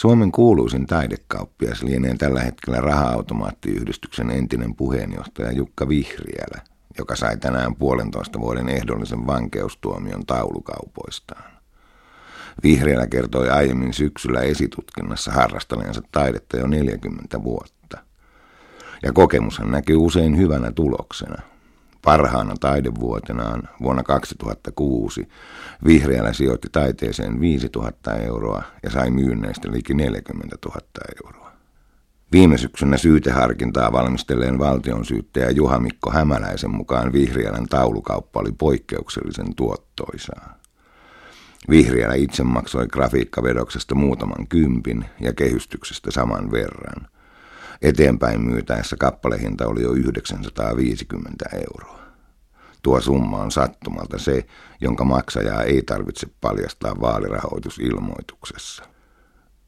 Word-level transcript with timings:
Suomen 0.00 0.32
kuuluisin 0.32 0.86
taidekauppias 0.86 1.82
lienee 1.82 2.14
tällä 2.14 2.40
hetkellä 2.40 2.80
raha-automaattiyhdistyksen 2.80 4.30
entinen 4.30 4.74
puheenjohtaja 4.74 5.52
Jukka 5.52 5.88
Vihriälä, 5.88 6.62
joka 6.98 7.16
sai 7.16 7.36
tänään 7.36 7.76
puolentoista 7.76 8.40
vuoden 8.40 8.68
ehdollisen 8.68 9.26
vankeustuomion 9.26 10.26
taulukaupoistaan. 10.26 11.50
Vihriälä 12.62 13.06
kertoi 13.06 13.50
aiemmin 13.50 13.94
syksyllä 13.94 14.40
esitutkinnassa 14.40 15.32
harrastaneensa 15.32 16.02
taidetta 16.12 16.56
jo 16.56 16.66
40 16.66 17.42
vuotta. 17.42 17.98
Ja 19.02 19.12
kokemushan 19.12 19.70
näkyy 19.70 19.96
usein 19.96 20.36
hyvänä 20.36 20.72
tuloksena. 20.72 21.42
Parhaana 22.04 22.54
taidevuotenaan 22.60 23.62
vuonna 23.82 24.02
2006 24.02 25.28
Vihreällä 25.84 26.32
sijoitti 26.32 26.68
taiteeseen 26.72 27.40
5000 27.40 28.16
euroa 28.16 28.62
ja 28.82 28.90
sai 28.90 29.10
myynneistä 29.10 29.72
liki 29.72 29.94
40 29.94 30.56
000 30.66 30.80
euroa. 31.24 31.52
Viime 32.32 32.58
syksynä 32.58 32.96
syyteharkintaa 32.96 33.92
valmistelleen 33.92 34.58
valtion 34.58 35.04
syyttäjä 35.04 35.50
Juha-Mikko 35.50 36.10
Hämäläisen 36.10 36.70
mukaan 36.70 37.12
Vihriälän 37.12 37.66
taulukauppa 37.66 38.40
oli 38.40 38.52
poikkeuksellisen 38.52 39.54
tuottoisaa. 39.54 40.58
Vihriälä 41.70 42.14
itse 42.14 42.42
maksoi 42.42 42.86
grafiikkavedoksesta 42.86 43.94
muutaman 43.94 44.48
kympin 44.48 45.04
ja 45.20 45.32
kehystyksestä 45.32 46.10
saman 46.10 46.50
verran– 46.50 47.06
Eteenpäin 47.82 48.42
myytäessä 48.42 48.96
kappalehinta 48.96 49.66
oli 49.66 49.82
jo 49.82 49.92
950 49.92 51.44
euroa. 51.52 52.00
Tuo 52.82 53.00
summa 53.00 53.38
on 53.38 53.50
sattumalta 53.50 54.18
se, 54.18 54.46
jonka 54.80 55.04
maksajaa 55.04 55.62
ei 55.62 55.82
tarvitse 55.82 56.26
paljastaa 56.40 57.00
vaalirahoitusilmoituksessa. 57.00 58.84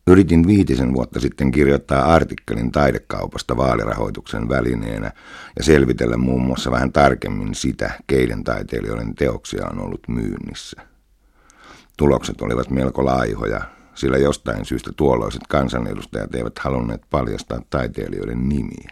Yritin 0.06 0.47
viitisen 0.47 0.95
vuotta 0.95 1.20
sitten 1.20 1.51
kirjoittaa 1.51 2.15
artikkelin 2.15 2.73
taidekaupasta 2.73 3.56
vaalirahoituksen 3.56 4.48
välineenä 4.48 5.12
ja 5.56 5.64
selvitellä 5.64 6.17
muun 6.17 6.42
muassa 6.42 6.70
vähän 6.70 6.92
tarkemmin 6.92 7.55
sitä, 7.55 7.91
keiden 8.06 8.45
taiteilijoiden 8.45 9.14
teoksia 9.14 9.67
on 9.73 9.79
ollut 9.79 10.08
myynnissä. 10.08 10.83
Tulokset 11.97 12.42
olivat 12.42 12.70
melko 12.70 13.05
laihoja, 13.05 13.61
sillä 13.95 14.19
jostain 14.19 14.65
syystä 14.65 14.91
tuolloiset 14.97 15.43
kansanedustajat 15.48 16.35
eivät 16.35 16.59
halunneet 16.59 17.03
paljastaa 17.11 17.61
taiteilijoiden 17.71 18.48
nimiä. 18.48 18.91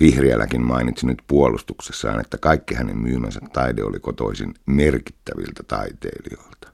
Vihriälläkin 0.00 0.62
mainitsi 0.62 1.06
nyt 1.06 1.22
puolustuksessaan, 1.26 2.20
että 2.20 2.38
kaikki 2.38 2.74
hänen 2.74 2.98
myymänsä 2.98 3.40
taide 3.52 3.84
oli 3.84 4.00
kotoisin 4.00 4.54
merkittäviltä 4.66 5.62
taiteilijoilta. 5.62 6.68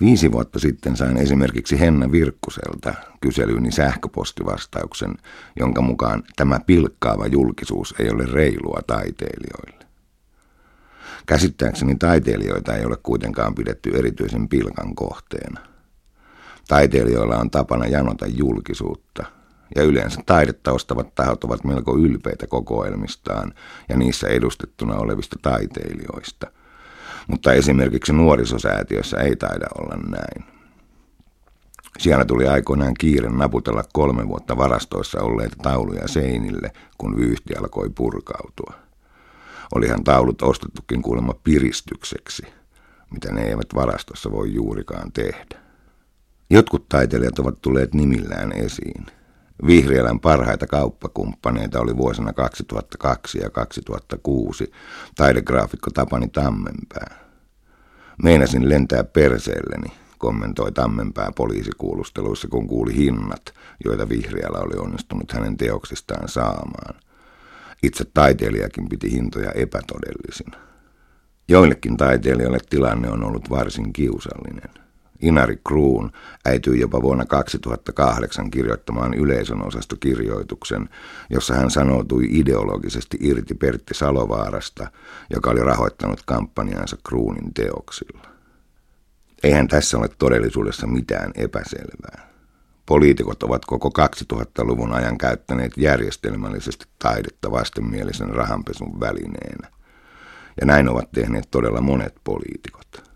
Viisi 0.00 0.32
vuotta 0.32 0.58
sitten 0.58 0.96
sain 0.96 1.16
esimerkiksi 1.16 1.80
Henna 1.80 2.12
Virkkuselta 2.12 2.94
kyselyyni 3.20 3.72
sähköpostivastauksen, 3.72 5.16
jonka 5.56 5.82
mukaan 5.82 6.22
tämä 6.36 6.60
pilkkaava 6.66 7.26
julkisuus 7.26 7.94
ei 7.98 8.10
ole 8.10 8.26
reilua 8.26 8.80
taiteilijoille. 8.86 9.83
Käsittääkseni 11.26 11.94
taiteilijoita 11.94 12.76
ei 12.76 12.84
ole 12.84 12.96
kuitenkaan 13.02 13.54
pidetty 13.54 13.90
erityisen 13.90 14.48
pilkan 14.48 14.94
kohteena. 14.94 15.60
Taiteilijoilla 16.68 17.36
on 17.36 17.50
tapana 17.50 17.86
janota 17.86 18.26
julkisuutta, 18.26 19.24
ja 19.76 19.82
yleensä 19.82 20.20
taidetta 20.26 20.72
ostavat 20.72 21.14
tahot 21.14 21.44
ovat 21.44 21.64
melko 21.64 21.96
ylpeitä 21.98 22.46
kokoelmistaan 22.46 23.54
ja 23.88 23.96
niissä 23.96 24.28
edustettuna 24.28 24.96
olevista 24.96 25.36
taiteilijoista. 25.42 26.46
Mutta 27.28 27.52
esimerkiksi 27.52 28.12
nuorisosäätiössä 28.12 29.16
ei 29.16 29.36
taida 29.36 29.66
olla 29.78 29.96
näin. 29.96 30.54
Siellä 31.98 32.24
tuli 32.24 32.48
aikoinaan 32.48 32.94
kiire 32.94 33.28
naputella 33.30 33.84
kolme 33.92 34.28
vuotta 34.28 34.56
varastoissa 34.56 35.20
olleita 35.20 35.56
tauluja 35.62 36.08
seinille, 36.08 36.72
kun 36.98 37.16
vyyhti 37.16 37.54
alkoi 37.54 37.90
purkautua. 37.90 38.83
Olihan 39.74 40.04
taulut 40.04 40.42
ostettukin 40.42 41.02
kuulemma 41.02 41.34
piristykseksi, 41.44 42.42
mitä 43.10 43.32
ne 43.32 43.42
eivät 43.42 43.74
varastossa 43.74 44.32
voi 44.32 44.54
juurikaan 44.54 45.12
tehdä. 45.12 45.60
Jotkut 46.50 46.88
taiteilijat 46.88 47.38
ovat 47.38 47.62
tulleet 47.62 47.94
nimillään 47.94 48.52
esiin. 48.52 49.06
Vihriälän 49.66 50.20
parhaita 50.20 50.66
kauppakumppaneita 50.66 51.80
oli 51.80 51.96
vuosina 51.96 52.32
2002 52.32 53.38
ja 53.38 53.50
2006 53.50 54.72
taidegraafikko 55.16 55.90
Tapani 55.90 56.28
Tammenpää. 56.28 57.24
Meinasin 58.22 58.68
lentää 58.68 59.04
perseelleni, 59.04 59.92
kommentoi 60.18 60.72
Tammenpää 60.72 61.32
poliisikuulusteluissa, 61.36 62.48
kun 62.48 62.66
kuuli 62.68 62.96
hinnat, 62.96 63.54
joita 63.84 64.08
Vihriälä 64.08 64.58
oli 64.58 64.76
onnistunut 64.78 65.32
hänen 65.32 65.56
teoksistaan 65.56 66.28
saamaan. 66.28 67.03
Itse 67.84 68.04
taiteilijakin 68.14 68.88
piti 68.88 69.12
hintoja 69.12 69.52
epätodellisina. 69.52 70.58
Joillekin 71.48 71.96
taiteilijoille 71.96 72.58
tilanne 72.70 73.10
on 73.10 73.24
ollut 73.24 73.50
varsin 73.50 73.92
kiusallinen. 73.92 74.70
Inari 75.20 75.60
Kruun 75.68 76.12
äityi 76.44 76.80
jopa 76.80 77.02
vuonna 77.02 77.24
2008 77.24 78.50
kirjoittamaan 78.50 79.14
yleisön 79.14 79.66
osastokirjoituksen, 79.66 80.88
jossa 81.30 81.54
hän 81.54 81.70
sanoutui 81.70 82.26
ideologisesti 82.30 83.16
irti 83.20 83.54
Pertti 83.54 83.94
Salovaarasta, 83.94 84.90
joka 85.30 85.50
oli 85.50 85.60
rahoittanut 85.60 86.22
kampanjansa 86.26 86.96
Kruunin 87.08 87.54
teoksilla. 87.54 88.28
Eihän 89.42 89.68
tässä 89.68 89.98
ole 89.98 90.08
todellisuudessa 90.18 90.86
mitään 90.86 91.32
epäselvää. 91.34 92.33
Poliitikot 92.86 93.42
ovat 93.42 93.64
koko 93.64 93.90
2000-luvun 93.98 94.92
ajan 94.92 95.18
käyttäneet 95.18 95.72
järjestelmällisesti 95.76 96.84
taidetta 96.98 97.50
vastenmielisen 97.50 98.30
rahanpesun 98.30 99.00
välineenä. 99.00 99.68
Ja 100.60 100.66
näin 100.66 100.88
ovat 100.88 101.12
tehneet 101.12 101.48
todella 101.50 101.80
monet 101.80 102.14
poliitikot. 102.24 103.10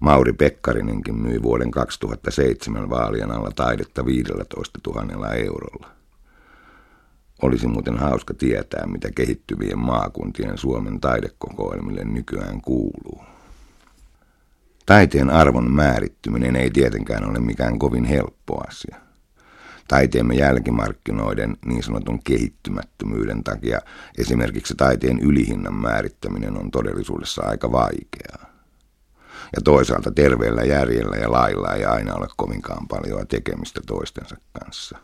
Mauri 0.00 0.32
Pekkarinenkin 0.32 1.14
myi 1.14 1.42
vuoden 1.42 1.70
2007 1.70 2.90
vaalien 2.90 3.30
alla 3.30 3.50
taidetta 3.56 4.04
15 4.04 4.80
000 4.86 5.34
eurolla. 5.34 5.88
Olisi 7.42 7.66
muuten 7.66 7.98
hauska 7.98 8.34
tietää, 8.34 8.86
mitä 8.86 9.10
kehittyvien 9.10 9.78
maakuntien 9.78 10.58
Suomen 10.58 11.00
taidekokoelmille 11.00 12.04
nykyään 12.04 12.60
kuuluu. 12.60 13.24
Taiteen 14.90 15.30
arvon 15.30 15.70
määrittyminen 15.70 16.56
ei 16.56 16.70
tietenkään 16.70 17.30
ole 17.30 17.38
mikään 17.38 17.78
kovin 17.78 18.04
helppo 18.04 18.62
asia. 18.68 18.96
Taiteemme 19.88 20.34
jälkimarkkinoiden 20.34 21.56
niin 21.66 21.82
sanotun 21.82 22.22
kehittymättömyyden 22.22 23.44
takia 23.44 23.80
esimerkiksi 24.18 24.74
taiteen 24.74 25.18
ylihinnan 25.18 25.74
määrittäminen 25.74 26.58
on 26.58 26.70
todellisuudessa 26.70 27.42
aika 27.42 27.72
vaikeaa. 27.72 28.46
Ja 29.56 29.62
toisaalta 29.64 30.10
terveellä 30.10 30.62
järjellä 30.62 31.16
ja 31.16 31.32
lailla 31.32 31.74
ei 31.74 31.84
aina 31.84 32.14
ole 32.14 32.26
kovinkaan 32.36 32.88
paljon 32.88 33.26
tekemistä 33.26 33.80
toistensa 33.86 34.36
kanssa. 34.52 34.98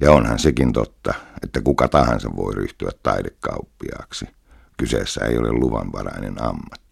Ja 0.00 0.12
onhan 0.12 0.38
sekin 0.38 0.72
totta, 0.72 1.14
että 1.42 1.60
kuka 1.60 1.88
tahansa 1.88 2.36
voi 2.36 2.54
ryhtyä 2.54 2.90
taidekauppiaaksi. 3.02 4.26
Kyseessä 4.76 5.24
ei 5.24 5.38
ole 5.38 5.52
luvanvarainen 5.52 6.42
ammat. 6.42 6.87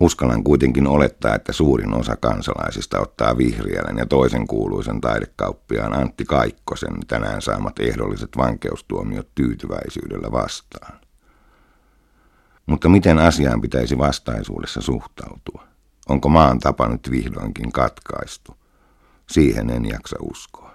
Uskallan 0.00 0.44
kuitenkin 0.44 0.86
olettaa, 0.86 1.34
että 1.34 1.52
suurin 1.52 1.94
osa 1.94 2.16
kansalaisista 2.16 3.00
ottaa 3.00 3.38
vihriälän 3.38 3.98
ja 3.98 4.06
toisen 4.06 4.46
kuuluisen 4.46 5.00
taidekauppiaan 5.00 5.94
Antti 5.94 6.24
Kaikkosen 6.24 6.96
tänään 7.08 7.42
saamat 7.42 7.78
ehdolliset 7.78 8.28
vankeustuomiot 8.36 9.28
tyytyväisyydellä 9.34 10.32
vastaan. 10.32 11.00
Mutta 12.66 12.88
miten 12.88 13.18
asiaan 13.18 13.60
pitäisi 13.60 13.98
vastaisuudessa 13.98 14.80
suhtautua? 14.80 15.64
Onko 16.08 16.28
maan 16.28 16.58
tapa 16.58 16.88
nyt 16.88 17.10
vihdoinkin 17.10 17.72
katkaistu? 17.72 18.56
Siihen 19.30 19.70
en 19.70 19.88
jaksa 19.88 20.16
uskoa. 20.20 20.70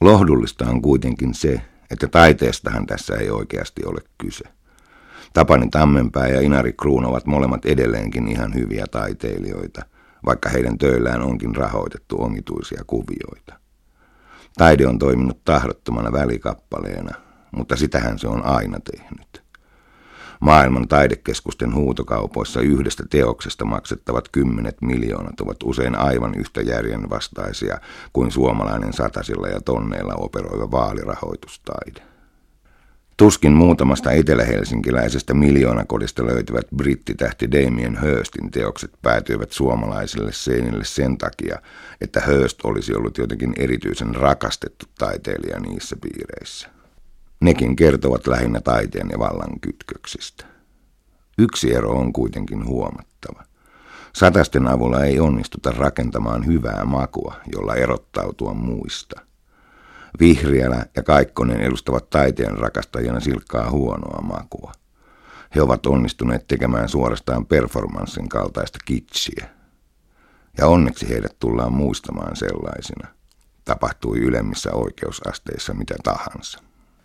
Lohdullista 0.00 0.68
on 0.68 0.82
kuitenkin 0.82 1.34
se, 1.34 1.60
että 1.90 2.08
taiteestahan 2.08 2.86
tässä 2.86 3.14
ei 3.14 3.30
oikeasti 3.30 3.84
ole 3.84 4.00
kyse. 4.18 4.44
Tapani 5.34 5.68
Tammenpää 5.68 6.28
ja 6.28 6.40
Inari 6.40 6.72
Kruun 6.72 7.06
ovat 7.06 7.26
molemmat 7.26 7.66
edelleenkin 7.66 8.28
ihan 8.28 8.54
hyviä 8.54 8.84
taiteilijoita, 8.90 9.82
vaikka 10.26 10.48
heidän 10.48 10.78
töillään 10.78 11.22
onkin 11.22 11.56
rahoitettu 11.56 12.22
omituisia 12.22 12.82
kuvioita. 12.86 13.54
Taide 14.56 14.86
on 14.86 14.98
toiminut 14.98 15.44
tahdottomana 15.44 16.12
välikappaleena, 16.12 17.14
mutta 17.56 17.76
sitähän 17.76 18.18
se 18.18 18.28
on 18.28 18.44
aina 18.44 18.78
tehnyt. 18.90 19.44
Maailman 20.40 20.88
taidekeskusten 20.88 21.74
huutokaupoissa 21.74 22.60
yhdestä 22.60 23.04
teoksesta 23.10 23.64
maksettavat 23.64 24.28
kymmenet 24.28 24.76
miljoonat 24.82 25.40
ovat 25.40 25.62
usein 25.64 25.98
aivan 25.98 26.34
yhtä 26.34 26.60
järjenvastaisia 26.60 27.78
kuin 28.12 28.30
suomalainen 28.30 28.92
satasilla 28.92 29.48
ja 29.48 29.60
tonneilla 29.60 30.14
operoiva 30.14 30.70
vaalirahoitustaide. 30.70 32.13
Tuskin 33.16 33.52
muutamasta 33.52 34.12
etelähelsinkiläisestä 34.12 35.34
miljoonakodista 35.34 36.26
löytyvät 36.26 36.66
brittitähti 36.76 37.50
Damien 37.52 37.98
Hirstin 38.02 38.50
teokset 38.50 38.90
päätyivät 39.02 39.52
suomalaisille 39.52 40.32
seinille 40.32 40.84
sen 40.84 41.18
takia, 41.18 41.58
että 42.00 42.22
Hurst 42.26 42.64
olisi 42.64 42.94
ollut 42.94 43.18
jotenkin 43.18 43.52
erityisen 43.58 44.14
rakastettu 44.14 44.86
taiteilija 44.98 45.60
niissä 45.60 45.96
piireissä. 45.96 46.68
Nekin 47.40 47.76
kertovat 47.76 48.26
lähinnä 48.26 48.60
taiteen 48.60 49.08
ja 49.12 49.18
vallan 49.18 49.60
kytköksistä. 49.60 50.44
Yksi 51.38 51.74
ero 51.74 51.90
on 51.90 52.12
kuitenkin 52.12 52.66
huomattava. 52.66 53.44
Satasten 54.14 54.66
avulla 54.66 55.04
ei 55.04 55.20
onnistuta 55.20 55.70
rakentamaan 55.70 56.46
hyvää 56.46 56.84
makua, 56.84 57.34
jolla 57.56 57.74
erottautua 57.74 58.54
muista– 58.54 59.20
Vihriälä 60.20 60.86
ja 60.96 61.02
Kaikkonen 61.02 61.60
edustavat 61.60 62.10
taiteen 62.10 62.58
rakastajana 62.58 63.20
silkkaa 63.20 63.70
huonoa 63.70 64.22
makua. 64.22 64.72
He 65.54 65.62
ovat 65.62 65.86
onnistuneet 65.86 66.46
tekemään 66.46 66.88
suorastaan 66.88 67.46
performanssin 67.46 68.28
kaltaista 68.28 68.78
kitsiä. 68.84 69.48
Ja 70.58 70.66
onneksi 70.66 71.08
heidät 71.08 71.38
tullaan 71.38 71.72
muistamaan 71.72 72.36
sellaisina. 72.36 73.08
Tapahtui 73.64 74.18
ylemmissä 74.18 74.72
oikeusasteissa 74.72 75.74
mitä 75.74 75.94
tahansa. 76.02 76.58